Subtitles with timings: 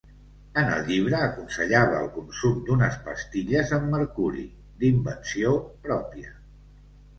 [0.59, 4.49] En el llibre aconsellava el consum d'unes pastilles amb mercuri,
[4.83, 5.55] d'invenció
[5.89, 6.37] pròpia.